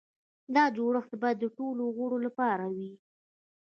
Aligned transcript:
دا 0.55 0.63
جوړښت 0.77 1.11
باید 1.21 1.37
د 1.41 1.45
ټولو 1.57 1.83
غړو 1.97 2.17
لپاره 2.25 2.65
وي. 2.75 2.91